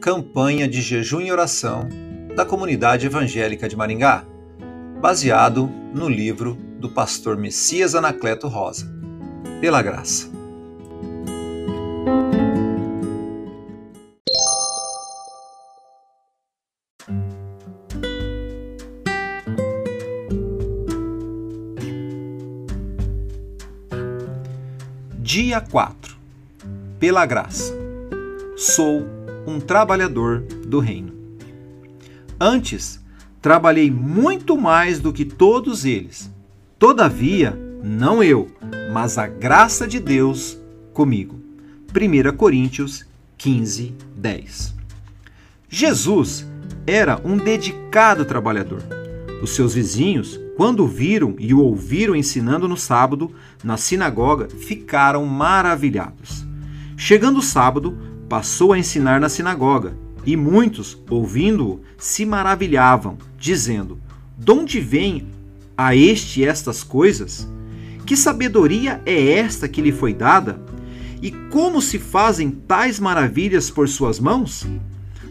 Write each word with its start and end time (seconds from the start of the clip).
Campanha 0.00 0.66
de 0.66 0.80
Jejum 0.80 1.20
e 1.20 1.30
Oração 1.30 1.86
da 2.34 2.46
Comunidade 2.46 3.04
Evangélica 3.04 3.68
de 3.68 3.76
Maringá, 3.76 4.24
baseado 4.98 5.70
no 5.92 6.08
livro 6.08 6.54
do 6.78 6.88
pastor 6.88 7.36
Messias 7.36 7.94
Anacleto 7.94 8.48
Rosa. 8.48 8.90
Pela 9.60 9.82
graça. 9.82 10.30
Dia 25.18 25.60
4 25.60 26.16
Pela 26.98 27.26
graça. 27.26 27.78
Sou 28.56 29.19
um 29.46 29.60
trabalhador 29.60 30.40
do 30.66 30.78
reino. 30.80 31.12
Antes, 32.38 33.00
trabalhei 33.40 33.90
muito 33.90 34.56
mais 34.56 34.98
do 34.98 35.12
que 35.12 35.24
todos 35.24 35.84
eles. 35.84 36.32
Todavia, 36.78 37.58
não 37.82 38.22
eu, 38.22 38.48
mas 38.92 39.18
a 39.18 39.26
graça 39.26 39.86
de 39.86 40.00
Deus 40.00 40.58
comigo. 40.92 41.40
1 41.94 42.36
Coríntios 42.36 43.04
15, 43.36 43.94
10. 44.16 44.74
Jesus 45.68 46.46
era 46.86 47.20
um 47.24 47.36
dedicado 47.36 48.24
trabalhador. 48.24 48.82
Os 49.42 49.50
seus 49.50 49.74
vizinhos, 49.74 50.38
quando 50.56 50.84
o 50.84 50.88
viram 50.88 51.34
e 51.38 51.54
o 51.54 51.60
ouviram 51.60 52.14
ensinando 52.14 52.68
no 52.68 52.76
sábado, 52.76 53.34
na 53.64 53.76
sinagoga, 53.76 54.48
ficaram 54.48 55.24
maravilhados. 55.24 56.44
Chegando 56.96 57.38
o 57.38 57.42
sábado, 57.42 57.96
passou 58.30 58.72
a 58.72 58.78
ensinar 58.78 59.20
na 59.20 59.28
sinagoga, 59.28 59.92
e 60.24 60.36
muitos, 60.36 60.96
ouvindo-o, 61.10 61.80
se 61.98 62.24
maravilhavam, 62.24 63.18
dizendo: 63.36 63.98
De 64.38 64.52
onde 64.52 64.78
vem 64.78 65.26
a 65.76 65.96
este 65.96 66.44
estas 66.44 66.84
coisas? 66.84 67.48
Que 68.06 68.16
sabedoria 68.16 69.02
é 69.04 69.32
esta 69.32 69.68
que 69.68 69.82
lhe 69.82 69.90
foi 69.90 70.14
dada? 70.14 70.62
E 71.20 71.32
como 71.50 71.82
se 71.82 71.98
fazem 71.98 72.50
tais 72.50 73.00
maravilhas 73.00 73.68
por 73.68 73.88
suas 73.88 74.20
mãos? 74.20 74.64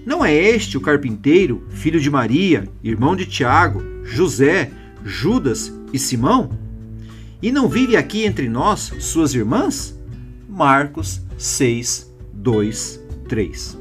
Não 0.06 0.26
é 0.26 0.34
este 0.34 0.78
o 0.78 0.82
carpinteiro, 0.82 1.64
filho 1.70 2.02
de 2.02 2.10
Maria, 2.10 2.68
irmão 2.84 3.16
de 3.16 3.26
Tiago, 3.26 3.82
José, 4.04 4.72
Judas 5.06 5.74
e 5.94 6.00
Simão? 6.00 6.52
E 7.42 7.50
não 7.50 7.70
vive 7.70 7.96
aqui 7.96 8.26
entre 8.26 8.50
nós 8.50 8.92
suas 9.00 9.34
irmãs? 9.34 9.98
Marcos 10.50 11.22
6, 11.38 12.09
2, 12.40 13.04
3. 13.28 13.78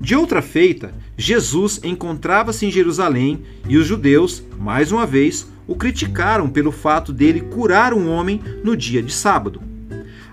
De 0.00 0.16
outra 0.16 0.40
feita, 0.40 0.94
Jesus 1.18 1.80
encontrava-se 1.84 2.64
em 2.64 2.70
Jerusalém 2.70 3.42
e 3.68 3.76
os 3.76 3.86
judeus, 3.86 4.42
mais 4.58 4.90
uma 4.90 5.06
vez, 5.06 5.46
o 5.66 5.76
criticaram 5.76 6.48
pelo 6.48 6.72
fato 6.72 7.12
dele 7.12 7.40
curar 7.40 7.92
um 7.92 8.08
homem 8.08 8.40
no 8.64 8.74
dia 8.74 9.02
de 9.02 9.12
sábado. 9.12 9.60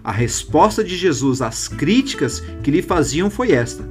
A 0.01 0.13
resposta 0.13 0.81
de 0.81 0.95
Jesus 0.95 1.41
às 1.41 1.67
críticas 1.67 2.39
que 2.63 2.71
lhe 2.71 2.81
faziam 2.81 3.29
foi 3.29 3.51
esta: 3.51 3.87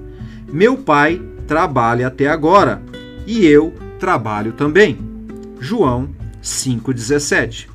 Meu 0.50 0.78
pai 0.78 1.20
trabalha 1.46 2.06
até 2.06 2.28
agora 2.28 2.82
e 3.26 3.46
eu 3.46 3.74
trabalho 4.00 4.52
também. 4.52 4.98
João 5.60 6.08
5,17. 6.42 7.68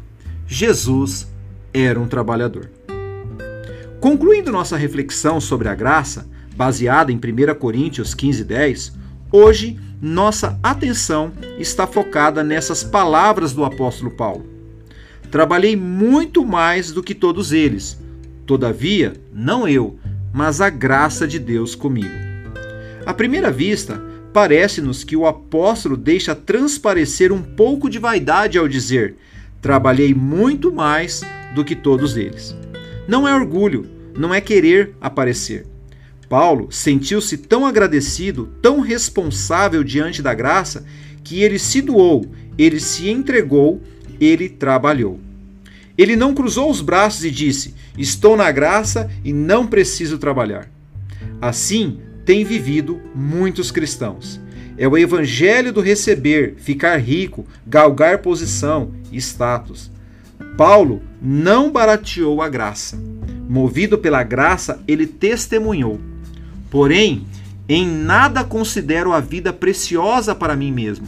Jesus 0.47 1.31
era 1.71 1.99
um 1.99 2.07
trabalhador. 2.07 2.72
Concluindo 4.03 4.51
nossa 4.51 4.75
reflexão 4.75 5.39
sobre 5.39 5.69
a 5.69 5.73
graça, 5.73 6.29
baseada 6.57 7.09
em 7.09 7.15
1 7.15 7.55
Coríntios 7.55 8.13
15:10, 8.13 8.91
hoje 9.31 9.79
nossa 10.01 10.59
atenção 10.61 11.31
está 11.57 11.87
focada 11.87 12.43
nessas 12.43 12.83
palavras 12.83 13.53
do 13.53 13.63
apóstolo 13.63 14.11
Paulo. 14.11 14.45
Trabalhei 15.31 15.77
muito 15.77 16.45
mais 16.45 16.91
do 16.91 17.01
que 17.01 17.15
todos 17.15 17.53
eles. 17.53 17.97
Todavia, 18.45 19.13
não 19.31 19.65
eu, 19.65 19.97
mas 20.33 20.59
a 20.59 20.69
graça 20.69 21.25
de 21.25 21.39
Deus 21.39 21.73
comigo. 21.73 22.13
À 23.05 23.13
primeira 23.13 23.49
vista, 23.49 24.03
parece-nos 24.33 25.05
que 25.05 25.15
o 25.15 25.25
apóstolo 25.25 25.95
deixa 25.95 26.35
transparecer 26.35 27.31
um 27.31 27.41
pouco 27.41 27.89
de 27.89 27.99
vaidade 27.99 28.57
ao 28.57 28.67
dizer: 28.67 29.15
Trabalhei 29.61 30.13
muito 30.13 30.73
mais 30.73 31.21
do 31.55 31.63
que 31.63 31.73
todos 31.73 32.17
eles. 32.17 32.53
Não 33.05 33.27
é 33.27 33.35
orgulho, 33.35 33.92
não 34.15 34.33
é 34.33 34.41
querer 34.41 34.95
aparecer. 35.01 35.65
Paulo 36.29 36.67
sentiu-se 36.71 37.37
tão 37.37 37.65
agradecido, 37.65 38.49
tão 38.61 38.79
responsável 38.79 39.83
diante 39.83 40.21
da 40.21 40.33
graça, 40.33 40.85
que 41.23 41.41
ele 41.41 41.59
se 41.59 41.81
doou, 41.81 42.25
ele 42.57 42.79
se 42.79 43.09
entregou, 43.09 43.81
ele 44.19 44.49
trabalhou. 44.49 45.19
Ele 45.97 46.15
não 46.15 46.33
cruzou 46.33 46.69
os 46.69 46.81
braços 46.81 47.23
e 47.23 47.31
disse: 47.31 47.75
Estou 47.97 48.35
na 48.35 48.51
graça 48.51 49.09
e 49.23 49.31
não 49.31 49.67
preciso 49.67 50.17
trabalhar. 50.17 50.69
Assim 51.39 51.99
têm 52.25 52.43
vivido 52.43 52.99
muitos 53.13 53.69
cristãos. 53.69 54.41
É 54.75 54.87
o 54.87 54.97
evangelho 54.97 55.71
do 55.71 55.81
receber, 55.81 56.55
ficar 56.57 56.97
rico, 56.97 57.45
galgar 57.67 58.19
posição, 58.19 58.91
status. 59.11 59.91
Paulo 60.57 61.01
não 61.21 61.71
barateou 61.71 62.41
a 62.41 62.49
graça. 62.49 62.99
Movido 63.53 63.99
pela 63.99 64.23
graça, 64.23 64.83
ele 64.87 65.05
testemunhou. 65.05 66.01
Porém, 66.71 67.27
em 67.69 67.87
nada 67.87 68.43
considero 68.43 69.13
a 69.13 69.19
vida 69.19 69.53
preciosa 69.53 70.33
para 70.33 70.55
mim 70.55 70.71
mesmo, 70.71 71.05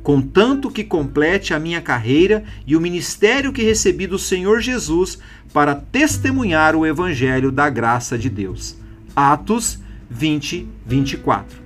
contanto 0.00 0.70
que 0.70 0.84
complete 0.84 1.52
a 1.52 1.58
minha 1.58 1.80
carreira 1.80 2.44
e 2.64 2.76
o 2.76 2.80
ministério 2.80 3.52
que 3.52 3.64
recebi 3.64 4.06
do 4.06 4.16
Senhor 4.16 4.60
Jesus 4.60 5.18
para 5.52 5.74
testemunhar 5.74 6.76
o 6.76 6.86
evangelho 6.86 7.50
da 7.50 7.68
graça 7.68 8.16
de 8.16 8.30
Deus. 8.30 8.76
Atos 9.16 9.80
20, 10.08 10.68
24. 10.86 11.58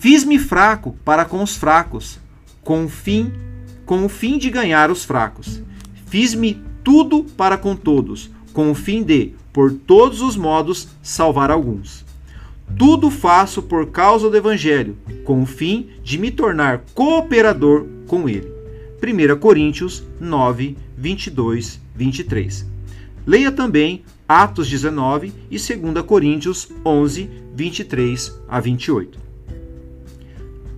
Fiz-me 0.00 0.38
fraco 0.38 0.96
para 1.04 1.26
com 1.26 1.42
os 1.42 1.56
fracos, 1.56 2.18
com 2.62 2.86
o 2.86 2.88
fim, 2.88 3.30
com 3.84 4.02
o 4.02 4.08
fim 4.08 4.38
de 4.38 4.48
ganhar 4.48 4.90
os 4.90 5.04
fracos. 5.04 5.60
Fiz-me 6.06 6.58
tudo 6.82 7.22
para 7.22 7.58
com 7.58 7.76
todos, 7.76 8.30
com 8.56 8.70
o 8.70 8.74
fim 8.74 9.02
de, 9.02 9.34
por 9.52 9.70
todos 9.70 10.22
os 10.22 10.34
modos, 10.34 10.88
salvar 11.02 11.50
alguns. 11.50 12.06
Tudo 12.78 13.10
faço 13.10 13.60
por 13.60 13.90
causa 13.90 14.30
do 14.30 14.36
Evangelho, 14.38 14.96
com 15.24 15.42
o 15.42 15.46
fim 15.46 15.90
de 16.02 16.16
me 16.16 16.30
tornar 16.30 16.82
cooperador 16.94 17.84
com 18.06 18.26
ele. 18.26 18.50
1 18.98 19.38
Coríntios 19.38 20.02
9, 20.18 20.74
22, 20.96 21.78
23. 21.94 22.66
Leia 23.26 23.52
também 23.52 24.02
Atos 24.26 24.70
19 24.70 25.34
e 25.50 25.58
2 25.58 26.06
Coríntios 26.06 26.70
11, 26.82 27.28
23 27.54 28.40
a 28.48 28.58
28. 28.58 29.18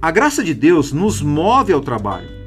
A 0.03 0.11
graça 0.11 0.43
de 0.43 0.53
Deus 0.53 0.91
nos 0.93 1.23
move 1.23 1.73
ao 1.73 1.81
trabalho 1.81 2.38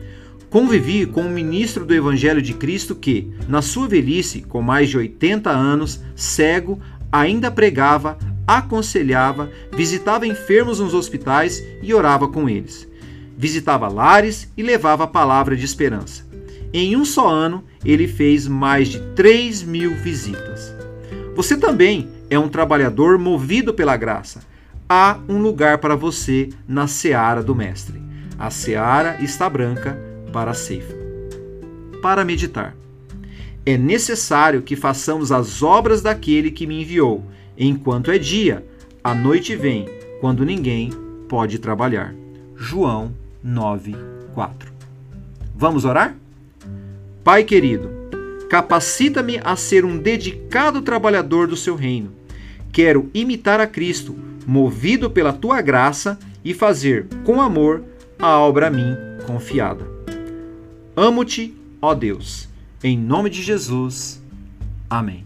Convivi 0.52 1.06
com 1.06 1.22
um 1.22 1.30
ministro 1.30 1.86
do 1.86 1.96
Evangelho 1.96 2.42
de 2.42 2.54
Cristo 2.54 2.94
que, 2.94 3.32
na 3.48 3.62
sua 3.62 3.88
velhice, 3.88 4.42
com 4.42 4.62
mais 4.62 4.90
de 4.90 4.98
80 4.98 5.50
anos, 5.50 6.04
cego, 6.14 6.78
ainda 7.10 7.50
pregava, 7.50 8.18
aconselhava, 8.46 9.50
visitava 9.72 10.28
enfermos 10.28 10.82
nos 10.82 10.94
hospitais 10.94 11.64
e 11.82 11.94
orava 11.94 12.28
com 12.28 12.50
eles. 12.50 12.86
Visitava 13.38 13.88
lares 13.88 14.52
e 14.58 14.62
levava 14.62 15.06
a 15.06 15.08
palavra 15.08 15.56
de 15.56 15.64
esperança. 15.64 16.28
Em 16.74 16.98
um 16.98 17.06
só 17.06 17.30
ano, 17.30 17.64
ele 17.86 18.06
fez 18.06 18.46
mais 18.46 18.90
de 18.90 19.00
3 19.16 19.64
mil 19.64 19.96
visitas. 19.96 20.76
Você 21.34 21.56
também 21.56 22.10
é 22.30 22.38
um 22.38 22.50
trabalhador 22.50 23.18
movido 23.18 23.74
pela 23.74 23.96
graça. 23.96 24.42
Há 24.90 25.18
um 25.30 25.38
lugar 25.38 25.78
para 25.78 25.96
você 25.96 26.50
na 26.68 26.88
seara 26.88 27.42
do 27.42 27.56
Mestre. 27.56 28.02
A 28.38 28.50
seara 28.50 29.16
está 29.22 29.50
branca 29.50 30.11
para 30.32 30.52
a 30.52 30.56
ceifa. 30.56 30.94
Para 32.02 32.26
meditar. 32.26 32.76
É 33.66 33.78
necessário 33.78 34.62
que 34.62 34.76
façamos 34.76 35.32
as 35.32 35.62
obras 35.62 36.02
daquele 36.02 36.50
que 36.50 36.66
me 36.66 36.82
enviou, 36.82 37.24
enquanto 37.58 38.10
é 38.10 38.18
dia, 38.18 38.66
a 39.04 39.14
noite 39.14 39.56
vem, 39.56 39.88
quando 40.20 40.46
ninguém 40.46 40.90
pode 41.30 41.60
trabalhar. 41.60 42.16
João 42.56 43.14
9, 43.44 43.96
4. 44.34 44.72
Vamos 45.56 45.86
orar? 45.86 46.16
Pai 47.24 47.44
querido, 47.44 47.90
capacita-me 48.50 49.40
a 49.44 49.56
ser 49.56 49.86
um 49.86 49.98
dedicado 49.98 50.82
trabalhador 50.82 51.48
do 51.48 51.56
seu 51.56 51.76
reino. 51.76 52.12
Quero 52.72 53.10
imitar 53.14 53.60
a 53.60 53.68
Cristo, 53.68 54.16
movido 54.48 55.10
pela 55.10 55.34
tua 55.34 55.62
graça, 55.62 56.18
e 56.44 56.54
fazer 56.54 57.06
com 57.24 57.40
amor 57.40 57.84
a 58.18 58.40
obra 58.40 58.68
a 58.68 58.72
mim 58.72 58.96
confiada. 59.28 60.01
Amo-te, 60.96 61.56
ó 61.82 61.94
Deus. 61.94 62.50
Em 62.84 62.98
nome 62.98 63.30
de 63.30 63.42
Jesus. 63.42 64.22
Amém. 64.90 65.26